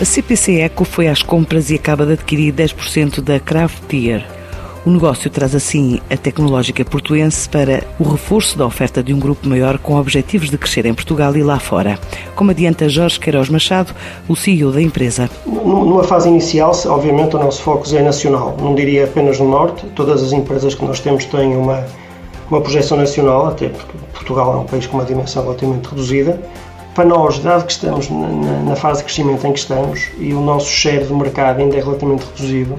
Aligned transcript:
A 0.00 0.04
CPC 0.04 0.60
Eco 0.60 0.84
foi 0.84 1.08
às 1.08 1.24
compras 1.24 1.70
e 1.70 1.74
acaba 1.74 2.06
de 2.06 2.12
adquirir 2.12 2.54
10% 2.54 3.20
da 3.20 3.40
Craft 3.40 3.82
Beer. 3.88 4.24
O 4.86 4.90
negócio 4.90 5.28
traz 5.28 5.56
assim 5.56 6.00
a 6.08 6.16
tecnológica 6.16 6.84
portuense 6.84 7.48
para 7.48 7.82
o 7.98 8.04
reforço 8.04 8.56
da 8.56 8.64
oferta 8.64 9.02
de 9.02 9.12
um 9.12 9.18
grupo 9.18 9.48
maior 9.48 9.76
com 9.76 9.96
objetivos 9.96 10.50
de 10.50 10.56
crescer 10.56 10.86
em 10.86 10.94
Portugal 10.94 11.36
e 11.36 11.42
lá 11.42 11.58
fora. 11.58 11.98
Como 12.36 12.52
adianta 12.52 12.88
Jorge 12.88 13.18
Queiroz 13.18 13.48
Machado, 13.48 13.92
o 14.28 14.36
CEO 14.36 14.70
da 14.70 14.80
empresa. 14.80 15.28
Numa 15.44 16.04
fase 16.04 16.28
inicial, 16.28 16.70
obviamente 16.86 17.34
o 17.34 17.40
nosso 17.40 17.60
foco 17.60 17.84
é 17.92 18.00
nacional. 18.00 18.56
Não 18.60 18.76
diria 18.76 19.02
apenas 19.02 19.40
no 19.40 19.48
Norte, 19.48 19.84
todas 19.96 20.22
as 20.22 20.30
empresas 20.30 20.76
que 20.76 20.84
nós 20.84 21.00
temos 21.00 21.24
têm 21.24 21.56
uma, 21.56 21.84
uma 22.48 22.60
projeção 22.60 22.96
nacional, 22.96 23.48
até 23.48 23.68
porque 23.68 23.98
Portugal 24.14 24.54
é 24.54 24.56
um 24.58 24.64
país 24.64 24.86
com 24.86 24.98
uma 24.98 25.04
dimensão 25.04 25.42
relativamente 25.42 25.88
reduzida 25.88 26.38
para 26.98 27.04
nós, 27.04 27.38
dado 27.38 27.64
que 27.64 27.70
estamos 27.70 28.10
na, 28.10 28.26
na, 28.26 28.74
fase 28.74 28.98
de 28.98 29.04
crescimento 29.04 29.46
em 29.46 29.52
que 29.52 29.60
estamos 29.60 30.08
e 30.18 30.34
o 30.34 30.40
nosso 30.40 30.68
share 30.68 31.04
de 31.04 31.14
mercado 31.14 31.60
ainda 31.60 31.76
é 31.76 31.80
relativamente 31.80 32.24
reduzido, 32.24 32.76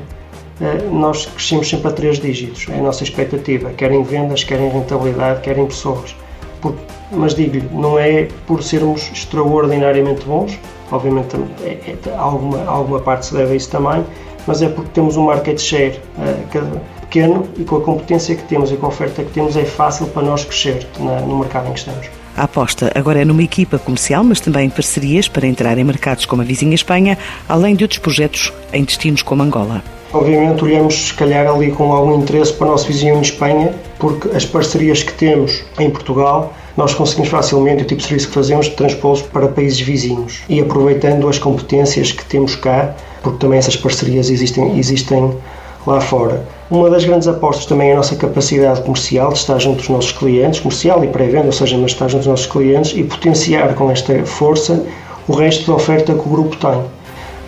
eh, 0.59 0.89
nós 0.91 1.25
crescemos 1.25 1.69
sempre 1.69 1.87
a 1.87 1.91
três 1.93 2.19
dígitos. 2.19 2.67
É 2.67 2.77
a 2.77 2.83
nossa 2.83 3.01
expectativa, 3.01 3.69
quer 3.77 3.93
em 3.93 4.03
vendas, 4.03 4.43
quer 4.43 4.59
em 4.59 4.67
rentabilidade, 4.67 5.39
quer 5.39 5.57
em 5.57 5.65
pessoas. 5.65 6.13
Por, 6.59 6.75
mas 7.13 7.33
digo-lhe, 7.33 7.63
não 7.71 7.97
é 7.97 8.27
por 8.45 8.61
sermos 8.61 9.09
extraordinariamente 9.13 10.25
bons, 10.25 10.59
obviamente 10.91 11.37
é, 11.63 11.69
é, 11.69 11.97
alguma, 12.17 12.61
alguma 12.65 12.99
parte 12.99 13.27
se 13.27 13.33
deve 13.33 13.53
a 13.53 13.55
isso 13.55 13.71
também, 13.71 14.05
mas 14.45 14.61
é 14.61 14.67
porque 14.67 14.89
temos 14.93 15.15
um 15.15 15.27
market 15.27 15.57
share 15.57 15.97
uh, 16.17 16.79
pequeno 16.99 17.47
e 17.57 17.63
com 17.63 17.77
a 17.77 17.81
competência 17.81 18.35
que 18.35 18.43
temos 18.43 18.69
e 18.69 18.75
com 18.75 18.87
a 18.87 18.89
oferta 18.89 19.23
que 19.23 19.31
temos 19.31 19.55
é 19.55 19.63
fácil 19.63 20.07
para 20.07 20.23
nós 20.23 20.43
crescer 20.43 20.85
na, 20.99 21.21
no 21.21 21.39
mercado 21.39 21.69
em 21.69 21.71
que 21.71 21.79
estamos. 21.79 22.09
A 22.39 22.43
aposta 22.43 22.89
agora 22.95 23.21
é 23.21 23.25
numa 23.25 23.43
equipa 23.43 23.77
comercial, 23.77 24.23
mas 24.23 24.39
também 24.39 24.67
em 24.67 24.69
parcerias 24.69 25.27
para 25.27 25.45
entrar 25.45 25.77
em 25.77 25.83
mercados 25.83 26.25
como 26.25 26.41
a 26.41 26.45
vizinha 26.45 26.73
Espanha, 26.73 27.17
além 27.49 27.75
de 27.75 27.83
outros 27.83 27.99
projetos 27.99 28.53
em 28.71 28.85
destinos 28.85 29.21
como 29.21 29.43
Angola. 29.43 29.83
Obviamente 30.13 30.63
olhamos 30.63 31.09
se 31.09 31.13
calhar 31.15 31.45
ali 31.45 31.69
com 31.69 31.91
algum 31.91 32.21
interesse 32.21 32.53
para 32.53 32.67
o 32.67 32.71
nosso 32.71 32.87
vizinho 32.87 33.17
em 33.17 33.21
Espanha, 33.21 33.73
porque 33.99 34.29
as 34.33 34.45
parcerias 34.45 35.03
que 35.03 35.11
temos 35.11 35.65
em 35.77 35.89
Portugal 35.89 36.53
nós 36.77 36.93
conseguimos 36.93 37.29
facilmente 37.29 37.83
o 37.83 37.85
tipo 37.85 38.01
de 38.01 38.07
serviço 38.07 38.29
que 38.29 38.33
fazemos 38.33 38.69
transpô-los 38.69 39.21
para 39.21 39.49
países 39.49 39.81
vizinhos 39.81 40.39
e 40.47 40.61
aproveitando 40.61 41.27
as 41.27 41.37
competências 41.37 42.13
que 42.13 42.23
temos 42.23 42.55
cá, 42.55 42.95
porque 43.21 43.37
também 43.39 43.59
essas 43.59 43.75
parcerias 43.75 44.29
existem, 44.29 44.79
existem 44.79 45.35
lá 45.85 46.01
fora. 46.01 46.45
Uma 46.69 46.89
das 46.89 47.03
grandes 47.03 47.27
apostas 47.27 47.65
também 47.65 47.89
é 47.89 47.93
a 47.93 47.97
nossa 47.97 48.15
capacidade 48.15 48.81
comercial 48.81 49.31
de 49.31 49.39
estar 49.39 49.57
junto 49.59 49.77
dos 49.77 49.89
nossos 49.89 50.11
clientes, 50.11 50.59
comercial 50.59 51.03
e 51.03 51.07
pré-venda, 51.07 51.47
ou 51.47 51.51
seja, 51.51 51.77
mas 51.77 51.91
estar 51.91 52.07
junto 52.07 52.19
dos 52.19 52.27
nossos 52.27 52.45
clientes 52.45 52.93
e 52.95 53.03
potenciar 53.03 53.73
com 53.73 53.89
esta 53.89 54.23
força 54.25 54.83
o 55.27 55.33
resto 55.33 55.67
da 55.67 55.75
oferta 55.75 56.13
que 56.13 56.19
o 56.19 56.29
grupo 56.29 56.55
tem. 56.57 56.79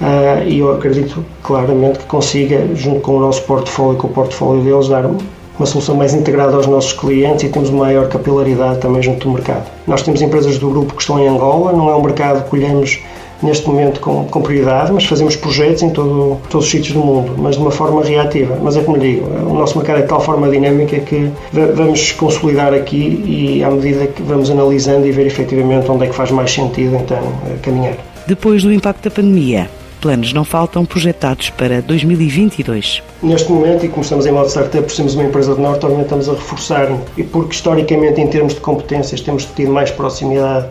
Uh, 0.02 0.48
e 0.48 0.60
eu 0.60 0.72
acredito 0.72 1.24
claramente 1.44 2.00
que 2.00 2.06
consiga, 2.06 2.68
junto 2.74 3.02
com 3.02 3.18
o 3.18 3.20
nosso 3.20 3.44
portfólio, 3.44 4.00
com 4.00 4.08
o 4.08 4.10
portfólio 4.10 4.64
deles, 4.64 4.88
dar 4.88 5.06
uma 5.06 5.66
solução 5.68 5.96
mais 5.96 6.14
integrada 6.14 6.56
aos 6.56 6.66
nossos 6.66 6.94
clientes 6.94 7.44
e 7.44 7.50
temos 7.50 7.70
maior 7.70 8.08
capilaridade 8.08 8.80
também 8.80 9.04
junto 9.04 9.28
do 9.28 9.34
mercado. 9.34 9.70
Nós 9.86 10.02
temos 10.02 10.20
empresas 10.22 10.58
do 10.58 10.70
grupo 10.70 10.96
que 10.96 11.02
estão 11.02 11.20
em 11.20 11.28
Angola, 11.28 11.72
não 11.72 11.88
é 11.88 11.96
um 11.96 12.02
mercado 12.02 12.50
que 12.50 12.56
olhamos 12.56 13.00
neste 13.42 13.68
momento 13.68 14.00
com, 14.00 14.26
com 14.26 14.42
prioridade, 14.42 14.92
mas 14.92 15.06
fazemos 15.06 15.36
projetos 15.36 15.84
em 15.84 15.90
todo, 15.90 16.40
todos 16.50 16.66
os 16.66 16.72
sítios 16.72 16.94
do 16.94 17.00
mundo, 17.00 17.36
mas 17.38 17.56
de 17.56 17.62
uma 17.62 17.72
forma 17.72 18.04
reativa. 18.04 18.58
Mas 18.62 18.78
é 18.78 18.84
como 18.84 18.98
digo, 18.98 19.28
o 19.28 19.54
nosso 19.54 19.78
mercado 19.78 20.00
é 20.00 20.02
de 20.04 20.08
tal 20.08 20.22
forma 20.22 20.50
dinâmica 20.50 21.00
que 21.00 21.32
vamos 21.52 22.12
consolidar 22.14 22.74
aqui 22.74 23.24
e 23.26 23.64
à 23.64 23.70
medida 23.70 24.08
que 24.08 24.22
vamos 24.22 24.50
analisando 24.50 25.08
e 25.08 25.12
ver 25.12 25.26
efetivamente 25.26 25.90
onde 25.90 26.06
é 26.06 26.08
que 26.08 26.16
faz 26.16 26.32
mais 26.32 26.52
sentido 26.52 26.96
então 26.96 27.20
eh, 27.48 27.56
caminhar. 27.62 27.96
Depois 28.28 28.64
do 28.64 28.72
impacto 28.72 29.04
da 29.04 29.12
pandemia, 29.12 29.70
planos 30.02 30.34
não 30.34 30.44
faltam 30.44 30.84
projetados 30.84 31.50
para 31.52 31.82
2022. 31.82 33.04
Neste 33.22 33.52
momento, 33.52 33.86
e 33.86 33.90
como 33.90 34.02
estamos 34.02 34.26
em 34.26 34.32
modo 34.32 34.50
startup, 34.50 34.84
por 34.84 34.92
sermos 34.92 35.14
uma 35.14 35.24
empresa 35.24 35.54
de 35.54 35.62
norte, 35.62 35.86
obviamente 35.86 36.06
estamos 36.06 36.30
a 36.30 36.34
reforçar, 36.34 36.92
e 37.16 37.24
porque 37.24 37.54
historicamente, 37.54 38.20
em 38.20 38.28
termos 38.28 38.56
de 38.56 38.60
competências, 38.60 39.22
temos 39.22 39.46
tido 39.46 39.72
mais 39.72 39.92
proximidade 39.92 40.68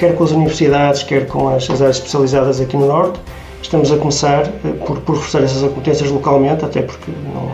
quer 0.00 0.16
com 0.16 0.24
as 0.24 0.30
universidades, 0.30 1.02
quer 1.02 1.26
com 1.26 1.48
as, 1.50 1.68
as 1.68 1.82
áreas 1.82 1.96
especializadas 1.96 2.58
aqui 2.58 2.74
no 2.74 2.86
Norte. 2.86 3.20
Estamos 3.60 3.92
a 3.92 3.98
começar 3.98 4.46
eh, 4.46 4.72
por, 4.86 4.98
por 5.00 5.16
reforçar 5.16 5.42
essas 5.42 5.62
competências 5.62 6.10
localmente, 6.10 6.64
até 6.64 6.80
porque 6.80 7.12
não, 7.34 7.52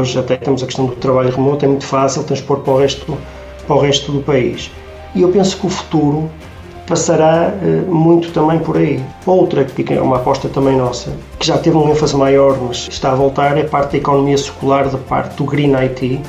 hoje 0.00 0.16
até 0.16 0.36
temos 0.36 0.62
a 0.62 0.66
questão 0.66 0.86
do 0.86 0.94
trabalho 0.94 1.34
remoto, 1.34 1.64
é 1.64 1.68
muito 1.68 1.84
fácil 1.84 2.22
transpor 2.22 2.60
para 2.60 2.72
o 2.72 2.78
resto, 2.78 3.18
para 3.66 3.74
o 3.74 3.80
resto 3.80 4.12
do 4.12 4.20
país. 4.20 4.70
E 5.16 5.22
eu 5.22 5.30
penso 5.30 5.58
que 5.58 5.66
o 5.66 5.68
futuro 5.68 6.30
passará 6.86 7.52
uh, 7.60 7.92
muito 7.92 8.30
também 8.30 8.60
por 8.60 8.76
aí. 8.76 9.02
Outra, 9.26 9.64
que 9.64 9.92
é 9.92 10.00
uma 10.00 10.18
aposta 10.18 10.48
também 10.48 10.76
nossa, 10.76 11.10
que 11.40 11.46
já 11.48 11.58
teve 11.58 11.76
um 11.76 11.90
ênfase 11.90 12.16
maior, 12.16 12.56
mas 12.56 12.86
está 12.88 13.10
a 13.10 13.14
voltar, 13.16 13.58
é 13.58 13.62
a 13.62 13.68
parte 13.68 13.92
da 13.92 13.98
economia 13.98 14.38
circular, 14.38 14.88
da 14.88 14.98
parte 14.98 15.34
do 15.34 15.44
Green 15.44 15.74
IT. 15.74 16.20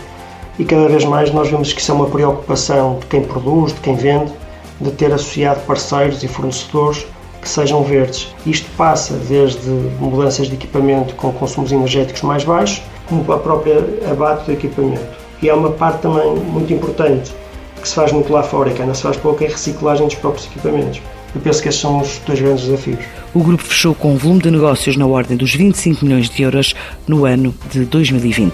E 0.57 0.65
cada 0.65 0.87
vez 0.87 1.05
mais 1.05 1.31
nós 1.31 1.49
vemos 1.51 1.71
que 1.71 1.79
isso 1.79 1.91
é 1.91 1.95
uma 1.95 2.07
preocupação 2.07 2.97
de 2.99 3.05
quem 3.05 3.21
produz, 3.21 3.73
de 3.73 3.79
quem 3.79 3.95
vende, 3.95 4.31
de 4.81 4.91
ter 4.91 5.13
associado 5.13 5.61
parceiros 5.61 6.23
e 6.23 6.27
fornecedores 6.27 7.05
que 7.41 7.49
sejam 7.49 7.83
verdes. 7.83 8.27
Isto 8.45 8.69
passa 8.77 9.13
desde 9.27 9.69
mudanças 9.99 10.47
de 10.47 10.53
equipamento 10.53 11.15
com 11.15 11.31
consumos 11.31 11.71
energéticos 11.71 12.21
mais 12.21 12.43
baixos, 12.43 12.81
como 13.07 13.31
a 13.31 13.39
própria 13.39 13.77
abate 14.09 14.45
do 14.45 14.51
equipamento. 14.51 15.21
E 15.41 15.49
há 15.49 15.55
uma 15.55 15.71
parte 15.71 16.01
também 16.01 16.35
muito 16.35 16.71
importante 16.71 17.31
que 17.81 17.87
se 17.87 17.95
faz 17.95 18.11
muito 18.11 18.31
lá 18.31 18.43
fora 18.43 18.69
e 18.69 18.73
que 18.73 18.81
ainda 18.81 18.93
se 18.93 19.01
faz 19.01 19.17
pouco, 19.17 19.43
é 19.43 19.47
a 19.47 19.49
reciclagem 19.49 20.05
dos 20.05 20.15
próprios 20.15 20.45
equipamentos. 20.45 21.01
Eu 21.33 21.41
penso 21.41 21.61
que 21.61 21.69
esses 21.69 21.81
são 21.81 21.99
os 21.99 22.19
dois 22.27 22.39
grandes 22.39 22.65
desafios. 22.65 23.03
O 23.33 23.41
grupo 23.41 23.63
fechou 23.63 23.95
com 23.95 24.13
um 24.13 24.17
volume 24.17 24.41
de 24.41 24.51
negócios 24.51 24.97
na 24.97 25.07
ordem 25.07 25.37
dos 25.37 25.55
25 25.55 26.05
milhões 26.05 26.29
de 26.29 26.43
euros 26.43 26.75
no 27.07 27.25
ano 27.25 27.55
de 27.71 27.85
2020. 27.85 28.53